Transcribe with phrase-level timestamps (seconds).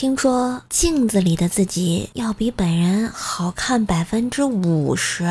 [0.00, 5.24] 听说镜子里的自己要比本人好看百分之五十，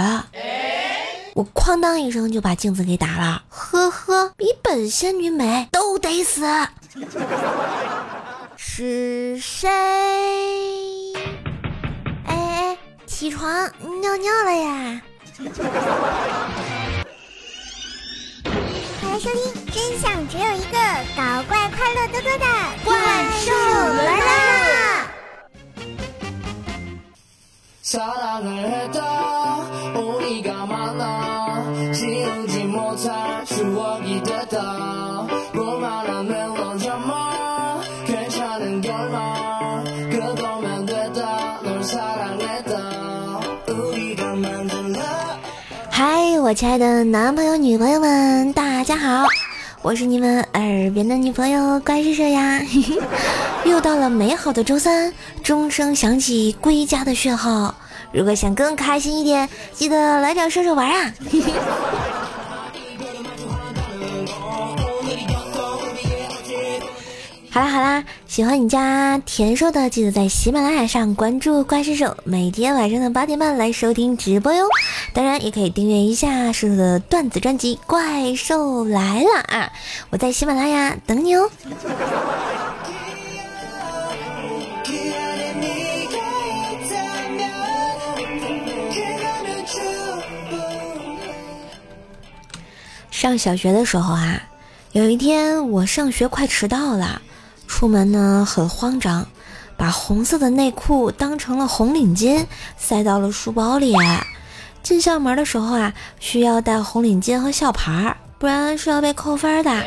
[1.35, 3.43] 我哐当一声就把镜子给打了。
[3.47, 6.43] 呵呵，比本仙女美都得死。
[8.57, 9.69] 是谁？
[12.25, 13.49] 哎哎，起床
[14.01, 15.01] 尿尿了呀！
[19.17, 20.77] 欢迎收听，真相只有一个，
[21.15, 22.45] 搞怪快乐多多的
[22.85, 22.93] 怪
[23.39, 23.51] 兽
[23.97, 25.07] 来啦！
[45.89, 49.27] 嗨，我亲爱的男朋友、女朋友们，大大家好，
[49.81, 52.61] 我是你们耳边的女朋友怪兽兽呀！
[53.65, 55.13] 又到了美好的周三，
[55.43, 57.75] 钟声响起，归家的讯号。
[58.13, 61.13] 如果想更开心一点，记得来找兽兽玩啊！
[67.57, 74.63] 好啦好啦，喜欢你家甜瘦的，记得在喜马拉雅上关注怪兽兽，每天晚上的八点半来收听直播哟。
[75.11, 79.71] 当然也可以订阅一下瘦瘦的段子专辑《怪兽来了》啊！
[80.11, 81.49] 我在喜马拉雅等你哦。
[93.09, 94.43] 上小学的时候啊，
[94.91, 97.19] 有一天我上学快迟到了。
[97.77, 99.23] 出门呢很慌张，
[99.77, 102.43] 把红色的内裤当成了红领巾，
[102.75, 103.95] 塞到了书包里。
[104.81, 109.85] 进校门的时候啊，需要带红领巾和校牌，不然是要被扣分的。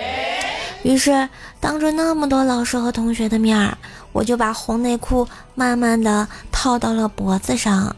[0.84, 3.76] 于是当着那么多老师和同学的面儿，
[4.12, 7.96] 我就把红内裤慢慢的套到了脖子上。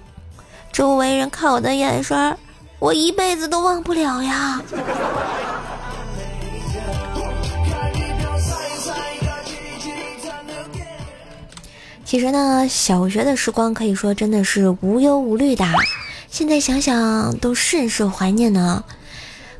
[0.73, 2.39] 周围人看我的眼神，
[2.79, 4.59] 我一辈子都忘不了呀。
[12.13, 15.65] 其实呢，小学的时光可以说真的是无忧无虑的，
[16.29, 18.85] 现在想想都甚是怀念呢。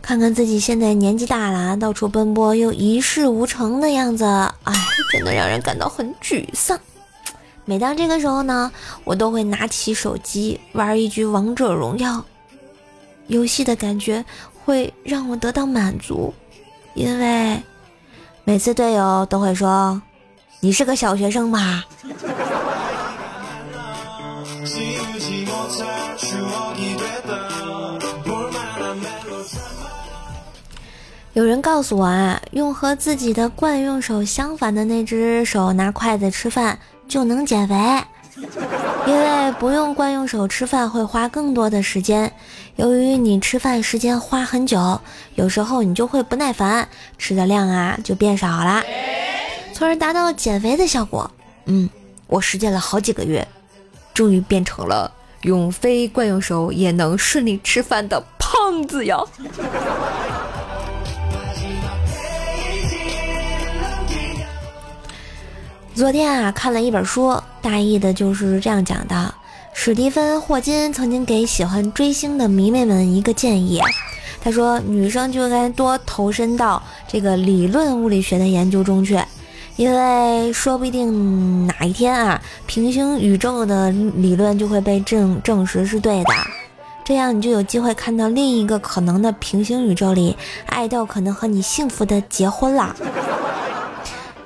[0.03, 4.27] 看看自己现在年纪大了，到处奔波又一事无成的样子，
[4.65, 4.75] 哎，
[5.11, 6.79] 真的让人感到很沮丧。
[7.65, 8.71] 每当这个时候呢，
[9.05, 12.23] 我都会拿起手机玩一局王者荣耀，
[13.29, 14.23] 游戏的感觉
[14.63, 16.35] 会让我得到满足，
[16.93, 17.63] 因为
[18.45, 20.03] 每次队友都会说
[20.65, 21.85] ：“你是个小学生吧？”
[31.33, 36.79] 有人告诉我啊，用和自己的惯用手相反的那只手拿筷子吃饭
[37.09, 37.75] 就能减肥，
[39.07, 42.33] 因为不用惯用手吃饭会花更多的时间。
[42.77, 45.01] 由于你吃饭时间花很久，
[45.35, 46.87] 有时候你就会不耐烦，
[47.19, 48.83] 吃的量啊就变少了，
[49.75, 51.31] 从而达到减肥的效果。
[51.67, 51.89] 嗯，
[52.27, 53.47] 我实践了好几个月，
[54.15, 55.11] 终于变成了
[55.43, 59.19] 用非惯用手也能顺利吃饭的胖子呀。
[65.95, 69.35] 昨天啊，看了一本书，大意的就是这样讲的：
[69.75, 73.79] 史蒂芬·霍金曾经给喜欢追星的迷妹们一个建议，
[74.43, 79.23] 他说，女生就应该多投身到这个理论物理学的研究中去，
[79.77, 86.31] 因为说不定哪一天啊，平行宇宙的理论就会被证证实是对的，
[87.05, 92.95] 这样你就有机会看到另一个可能的平行宇宙里，爱豆可能和你幸福的结婚了。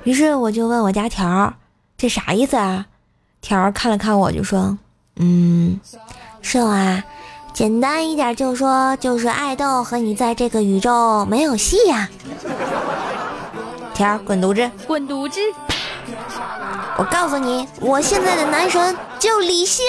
[0.03, 1.53] 于是我就问我家条儿，
[1.97, 2.85] 这啥意思啊？
[3.41, 4.77] 条儿看了看我就说，
[5.17, 5.79] 嗯，
[6.41, 7.03] 瘦啊，
[7.53, 12.09] 简单一点就说就是爱豆和你在这个宇宙没有戏呀。
[13.97, 15.39] 条儿滚犊子，滚犊子！
[16.99, 19.83] 我告诉你，我现在的男神就李现。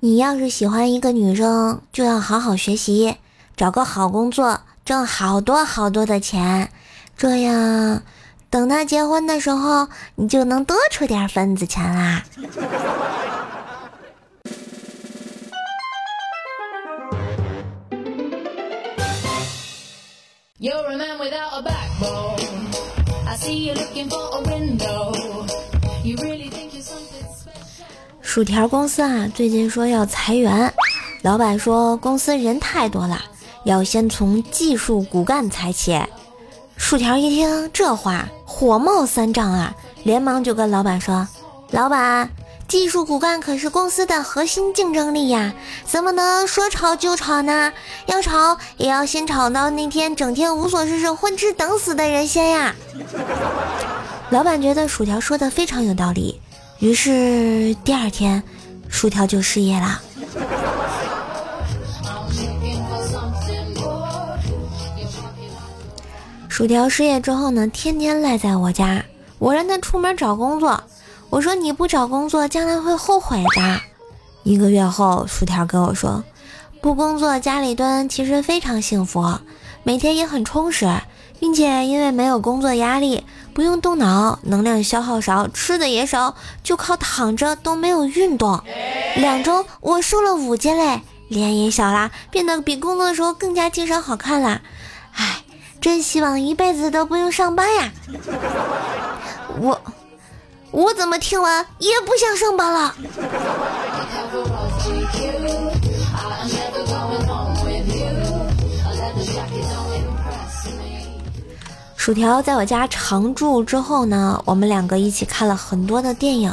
[0.00, 3.16] 你要是喜欢一个女生，就要好好学习，
[3.56, 6.68] 找个好工作，挣好多好多的钱，
[7.16, 8.02] 这样
[8.50, 12.22] 等她结婚的时候，你就能多出点份子钱啦。
[20.64, 22.40] You remember without a backbone。
[23.26, 25.12] I see you looking for a window。
[26.02, 27.84] you really think you're something special？
[28.22, 30.72] 薯条公司啊，最近说要裁员，
[31.20, 33.20] 老板说公司人太多了，
[33.64, 36.00] 要先从技术骨干裁起。
[36.78, 41.28] 薯条一听这话，火冒三丈啊，连忙就跟老板说，
[41.72, 42.30] 老板。
[42.66, 45.52] 技术骨干可是公司的核心竞争力呀，
[45.86, 47.72] 怎么能说炒就炒呢？
[48.06, 52.74] 要炒也要先炒到那天整天无所事事、混吃等死的人先呀！
[54.30, 56.40] 老板觉得薯条说的非常有道理，
[56.78, 58.42] 于是第二天，
[58.88, 60.00] 薯条就失业了。
[66.48, 69.04] 薯条失业之后呢，天天赖在我家，
[69.38, 70.82] 我让他出门找工作。
[71.30, 73.80] 我说你不找工作，将来会后悔的。
[74.44, 76.22] 一个月后，薯条跟我说，
[76.80, 79.38] 不工作家里蹲其实非常幸福，
[79.82, 80.88] 每天也很充实，
[81.40, 88.62] 并且因为没有工作压力，不用动脑，能量消耗少，吃的也少，就靠躺着都没有运动。
[89.16, 94.60] 两周我瘦了五斤嘞，脸也小啦，变得比工作的时候更加精神好看啦。
[95.14, 95.42] 唉，
[95.80, 97.92] 真希望一辈子都不用上班呀。
[99.60, 99.80] 我。
[100.74, 102.92] 我怎么听完也不想上班了。
[111.96, 116.52] 薯条在我家常住之后呢，我们两个一起看了很多的电影。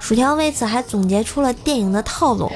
[0.00, 2.50] 薯条为此还总结出了电影的套路，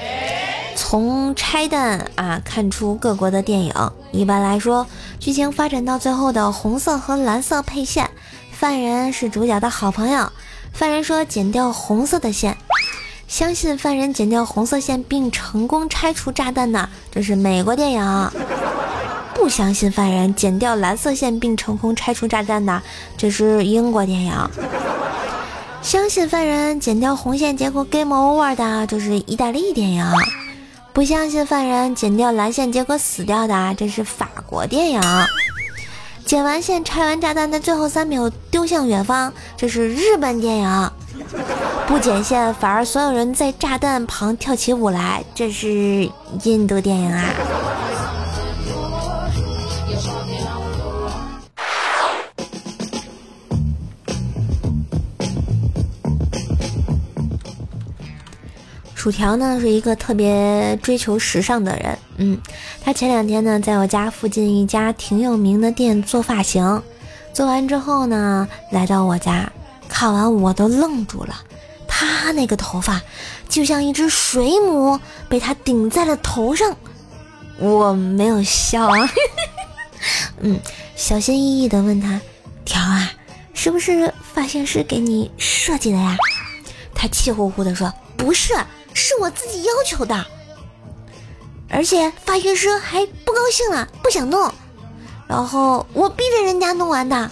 [0.75, 3.73] 从拆弹啊看出各国的电影。
[4.11, 4.85] 一般来说，
[5.21, 8.11] 剧情发展到最后的红色和蓝色配线，
[8.51, 10.29] 犯人是主角的好朋友。
[10.73, 12.57] 犯人说：“剪掉红色的线，
[13.29, 18.29] 相信犯人剪掉红色线并成功拆除炸弹的，这是美国电影；
[19.35, 22.83] 不相信犯人剪掉蓝色线并成功拆除炸弹的，
[23.17, 24.33] 这是英国电影；
[25.83, 30.05] 相信犯人剪掉红线结果 game over 的，这是意大利电影；
[30.93, 35.01] 不相信犯人剪掉蓝线结果死掉的，这是法国电影。”
[36.25, 40.89] 剪完线拆完炸弹的最后三秒丢向远方，这是日本电影；
[41.87, 46.09] 不剪线反而所有人在炸弹旁跳起舞来，这是
[46.45, 47.25] 印度电影啊！
[59.03, 62.41] 薯条呢是一个特别追求时尚的人，嗯，
[62.85, 66.81] 他前两天呢在我家附近一家挺有名的店做发型，
[67.35, 69.51] 做完之后呢来到我家，
[69.89, 71.35] 看完我都愣住了，
[71.89, 73.03] 他那个头发
[73.49, 76.77] 就像一只水母被他顶在了头上，
[77.59, 79.11] 我没有笑啊，
[80.39, 80.61] 嗯，
[80.95, 82.21] 小心翼翼的问他，
[82.65, 83.11] 条啊，
[83.53, 86.17] 是不是发型师给你设计的呀？
[86.95, 88.55] 他气呼呼的说，不是。
[88.95, 90.27] 是我自己要求的，
[91.69, 94.53] 而且发型师还不高兴了，不想弄，
[95.27, 97.31] 然后我逼着人家弄完的。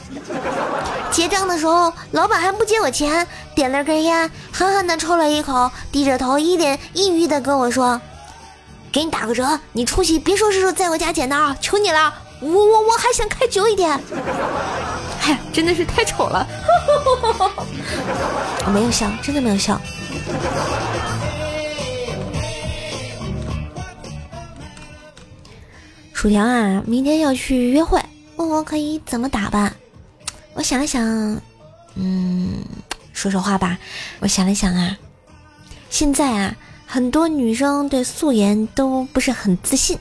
[1.11, 8.01] 结账的时候，老板还不接我钱，点了根烟，狠狠的抽了一口，低着头，一脸抑郁的跟我说
[8.93, 14.01] ：“给你打个折，你出去别说是在我家剪的啊，求你了，我我我还想开久一点。”
[15.21, 16.47] 嗨，真的是太丑了，
[18.65, 19.79] 我没有笑，真的没有笑。
[26.21, 27.99] 薯条啊，明天要去约会，
[28.37, 29.73] 问我可以怎么打扮。
[30.53, 31.03] 我想了想，
[31.95, 32.63] 嗯，
[33.15, 33.79] 说实话吧，
[34.19, 34.99] 我想了想啊，
[35.89, 36.55] 现在啊，
[36.87, 39.99] 很多女生对素颜都不是很自信，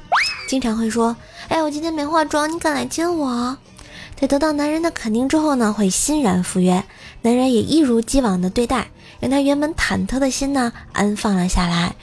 [0.49, 1.15] 经常会说
[1.47, 3.57] ：“哎，我今天没化妆，你敢来见我？”
[4.19, 6.83] 在得到男人的肯定之后呢，会欣然赴约，
[7.21, 8.89] 男人也一如既往的对待，
[9.21, 11.95] 让他原本忐忑的心呢安放了下来。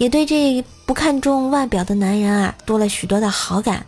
[0.00, 3.84] 也对这不看重外表的男人啊多了许多的好感，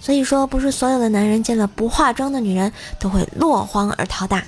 [0.00, 4.40] 所以说不是所有的男人见了不化妆的女人都会落荒而逃的。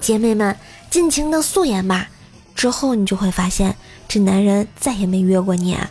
[0.00, 0.56] 姐妹们，
[0.90, 2.08] 尽情的素颜吧，
[2.56, 3.76] 之后你就会发现
[4.08, 5.88] 这男人再也没约过你啊。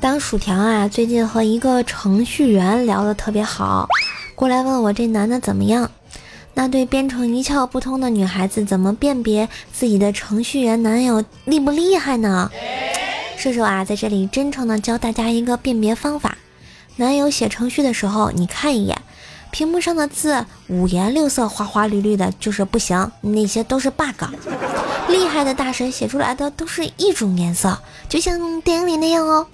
[0.00, 3.86] 当薯条啊，最近和一个程序员聊得特别好，
[4.34, 5.90] 过来问我这男的怎么样。
[6.54, 12.50] 那对编程一窍不通的女孩子，怎么辨别自己的程序员男友厉不厉害呢？
[13.36, 16.38] 射手啊，在这里真诚的教大家一个辨别方法：
[16.96, 18.96] 男友写程序的时候，你看一眼
[19.50, 24.24] 屏幕上的字，五颜六色、花花绿绿的，就是不行，那些都是 bug。
[25.08, 27.78] 厉害的大神写出来的都是一种颜色，
[28.08, 29.46] 就像电影里那样哦。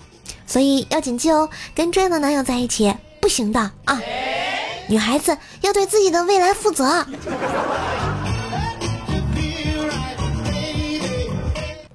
[0.46, 4.00] 所以要谨记哦跟这样的男友在一起不行的啊。
[4.88, 7.04] 女孩子要对自己的未来负责。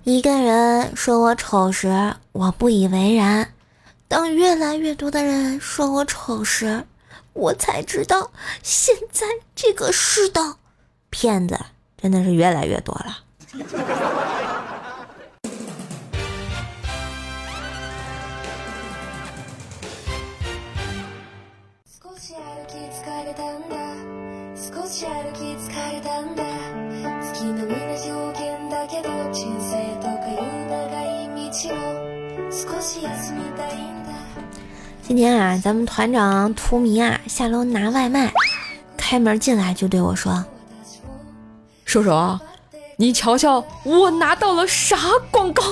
[0.03, 3.53] 一个人说我丑时我不以为然。
[4.07, 6.83] 当越来越多的人说我丑时
[7.31, 8.29] 我才知道
[8.61, 10.57] 现在这个世道。
[11.09, 11.57] 骗子
[12.01, 14.40] 真的是越来越多了。
[35.01, 38.31] 今天啊，咱们团长图迷啊下楼拿外卖，
[38.95, 40.45] 开门进来就对我说
[41.83, 42.39] ：“叔叔啊，
[42.97, 44.97] 你瞧瞧我拿到了啥
[45.31, 45.63] 广告？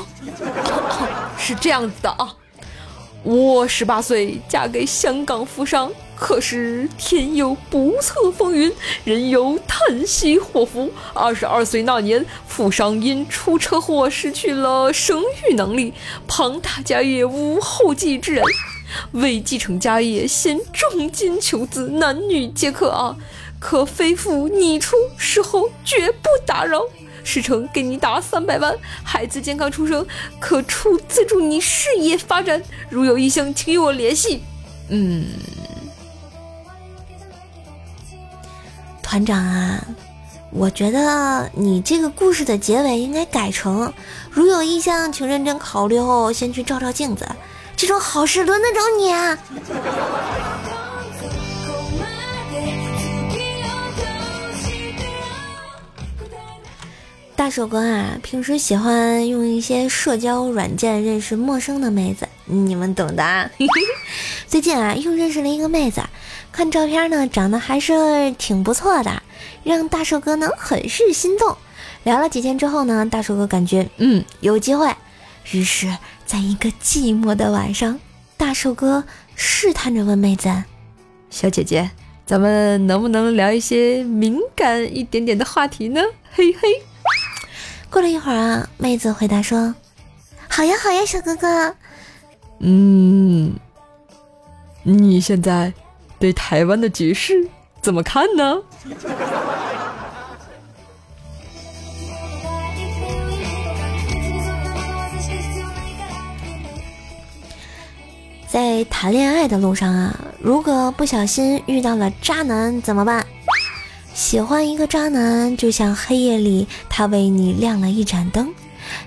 [1.38, 2.34] 是这样子的啊，
[3.22, 8.72] 我十八岁嫁给香港富商。”可是天有不测风云，
[9.06, 10.92] 人有旦夕祸福。
[11.14, 15.94] 二十二岁那年，富商因出车祸失去了生育能力，
[16.28, 18.44] 庞大家业无后继之人，
[19.14, 23.16] 为继承家业，先重金求子，男女皆可啊，
[23.58, 26.82] 可非父你出，事后绝不打扰。
[27.24, 30.06] 事成给你打三百万，孩子健康出生，
[30.40, 32.62] 可出资助你事业发展。
[32.90, 34.42] 如有意向，请与我联系。
[34.90, 35.26] 嗯。
[39.10, 39.84] 团长啊，
[40.52, 43.92] 我觉得你这个故事的结尾应该改成：
[44.30, 47.28] 如有意向，请认真考虑后先去照照镜子。
[47.76, 49.36] 这种好事轮得着你啊！
[57.36, 63.50] 大手哥啊，平时喜欢用一些社交软件认识陌生的妹子，你们懂的。
[64.46, 66.00] 最近啊，又认识了一个妹子。
[66.60, 69.24] 看照片呢，长得还是挺不错的，
[69.64, 71.56] 让大寿哥呢很是心动。
[72.04, 74.94] 聊了几天之后呢，大寿哥感觉嗯有机会，
[75.54, 77.98] 于是在一个寂寞的晚上，
[78.36, 80.50] 大寿哥试探着问妹子
[81.32, 81.90] ：“小姐姐，
[82.26, 86.68] 咱们能不能聊一些敏感一点点的话题呢？”嘿嘿。
[87.90, 89.74] 过了一会儿啊，妹子回答说
[90.50, 91.74] ：“好呀好呀，小哥哥。”
[92.60, 93.56] 嗯，
[94.84, 95.72] 你现在。
[96.20, 97.48] 对台湾的局势
[97.82, 98.62] 怎么看呢？
[108.48, 113.26] 在谈恋爱的路上啊，如果不小心遇到了渣男怎么办？
[114.14, 118.54] 喜欢一个渣男，就像黑夜里他为你亮了一盏灯，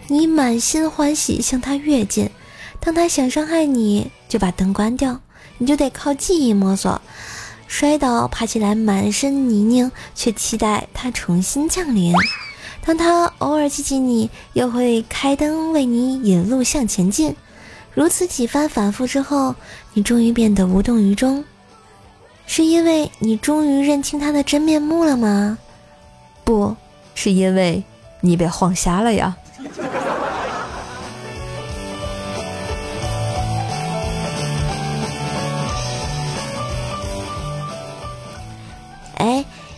[0.06, 2.30] 你满心欢喜向他跃进，
[2.80, 5.20] 当他想伤害你，就把灯关掉。
[5.62, 7.00] 你就得靠记忆摸索，
[7.68, 12.12] 摔倒爬起来满身泥泞，却期待它重新降临。
[12.84, 17.36] 当它偶尔记起你，又会开灯为你引路向前进。
[17.94, 19.54] 如此几番反复之后，
[19.92, 21.44] 你终于变得无动于衷，
[22.44, 25.58] 是因为你终于认清他的真面目了吗？
[26.42, 26.76] 不
[27.14, 27.84] 是因为
[28.20, 29.36] 你被晃瞎了呀。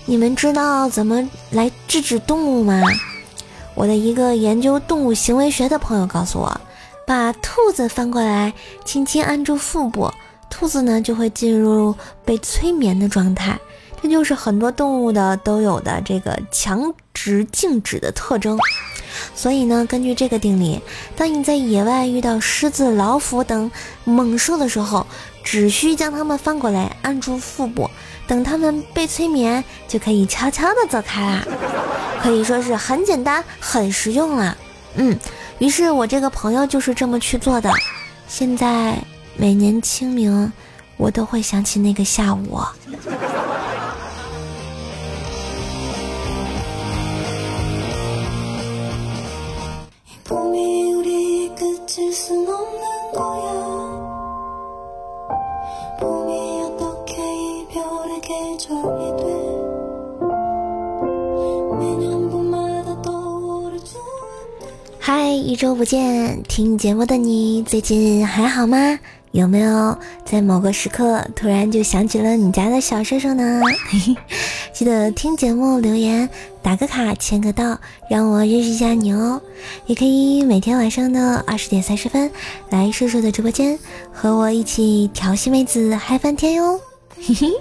[0.06, 2.82] 你们知道怎么来制止动物吗？
[3.74, 6.60] 我的一个研究动物行为学的朋友告诉我，
[7.06, 8.52] 把兔子翻过来，
[8.84, 10.12] 轻轻按住腹部，
[10.50, 13.58] 兔子呢就会进入被催眠的状态。
[14.02, 18.58] 这就是很多动物的都有的这个强直静止的特征。
[19.34, 20.78] 所以呢，根据这个定理，
[21.16, 23.70] 当你在野外遇到狮子、老虎等
[24.04, 25.06] 猛兽的时候，
[25.42, 27.88] 只需将它们翻过来，按住腹部。
[28.26, 31.44] 等他们被催眠，就可以悄悄的走开啦，
[32.22, 34.56] 可以说是很简单、很实用了。
[34.94, 35.18] 嗯，
[35.58, 37.70] 于是我这个朋友就是这么去做的。
[38.26, 38.96] 现在
[39.36, 40.52] 每年清明，
[40.96, 42.58] 我都会想起那个下午。
[65.06, 68.98] 嗨，一周不见，听节目的你最近还好吗？
[69.32, 73.60] 有没有在某个时刻突然就想起了你家的小叔叔呢？
[74.72, 76.26] 记得听节目留言，
[76.62, 79.42] 打个卡，签个到，让我认识一下你哦。
[79.84, 82.30] 也可以每天晚上的二十点三十分
[82.70, 83.78] 来叔叔的直播间，
[84.10, 86.80] 和我一起调戏妹子嗨翻天哟。
[87.20, 87.52] 嘿嘿。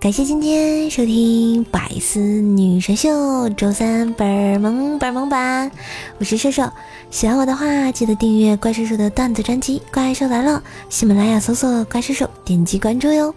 [0.00, 3.10] 感谢今天收听《百思女神秀》
[3.54, 5.70] 周三本萌本萌版，
[6.18, 6.66] 我是射手。
[7.10, 10.52] 喜欢我的话，记得订阅怪兽兽的段子专辑《怪兽来了》，
[10.88, 13.34] 喜马拉雅搜索“怪兽兽”，点击关注哟。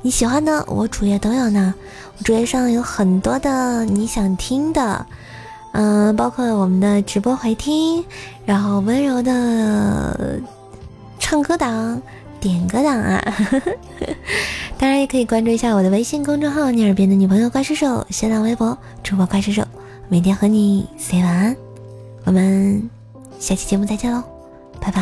[0.00, 1.72] 你喜欢的，我主页都有呢。
[2.18, 5.06] 我主页上有很多的你想听的，
[5.70, 8.04] 嗯，包括我们的直播回听，
[8.44, 10.40] 然后温柔的
[11.20, 12.02] 唱歌档。
[12.42, 13.22] 点个档啊！
[14.76, 19.62] 当然也可以关注一下我的微信公众号“你耳边的女朋友怪兽手”，新浪微博主播怪兽手，
[20.08, 21.56] 每天和你 say 晚安。
[22.24, 22.90] 我们
[23.38, 24.22] 下期节目再见喽，
[24.80, 25.00] 拜拜！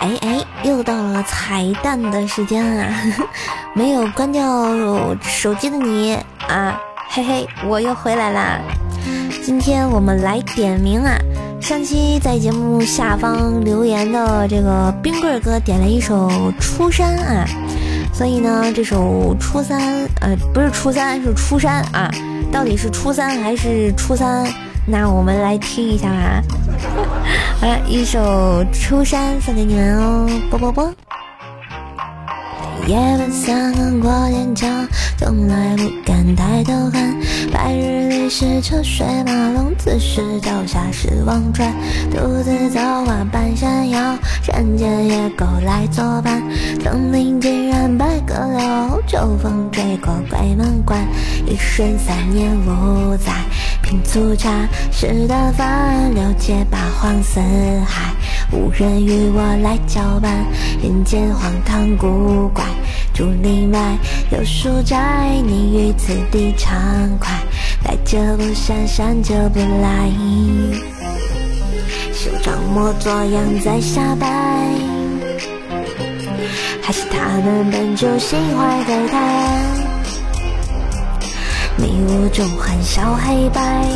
[0.00, 2.92] 哎哎，又到了彩蛋的时间啊！
[3.76, 6.14] 没有关掉手机的你
[6.48, 6.76] 啊！
[7.14, 8.58] 嘿嘿，我又回来啦！
[9.44, 11.14] 今天我们来点名啊！
[11.60, 16.26] 上期在节目下方留言的这个冰棍哥点了一首
[16.58, 17.44] 《初三》啊，
[18.14, 19.78] 所以呢，这首《初三》
[20.22, 22.10] 呃，不是初三，是初三啊，
[22.50, 24.50] 到底是初三还是初三？
[24.86, 26.42] 那我们来听一下吧。
[27.60, 30.94] 好了，一首《初三》送给你们哦，啵啵啵。
[32.86, 34.66] 夜半三更过天桥，
[35.16, 37.16] 从来不敢抬头看。
[37.52, 41.72] 白日里是车水马龙，此时脚下是忘川。
[42.10, 46.42] 独自走过半山腰，山间野狗来作伴。
[46.82, 51.06] 层林尽染百舸柳，秋风吹过鬼门关。
[51.46, 53.32] 一瞬三年五载，
[53.80, 54.50] 品粗茶，
[54.90, 57.38] 食淡饭，六界八荒四
[57.86, 58.12] 海。
[58.52, 60.44] 无人与我来交伴，
[60.82, 62.62] 人间荒唐古怪。
[63.14, 63.96] 竹林外
[64.30, 66.78] 有书斋，你于此地畅
[67.18, 67.30] 快。
[67.84, 70.10] 来者不善，善者不来。
[72.12, 74.28] 手掌莫作样在瞎掰，
[76.82, 79.64] 还是他们本就心怀鬼胎？
[81.78, 83.86] 迷雾中欢笑黑白。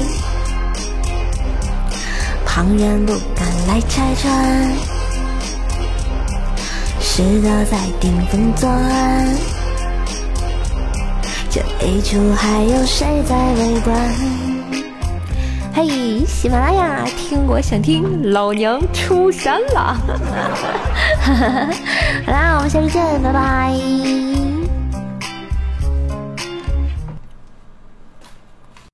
[2.57, 4.73] 旁人不敢来拆穿，
[6.99, 9.29] 是的在顶风作案，
[11.51, 13.95] 这一出还有谁在围观？
[15.75, 19.95] 嘿，喜马拉雅听我想听，老娘出山了！
[22.25, 24.36] 好啦，我们下期见，拜拜。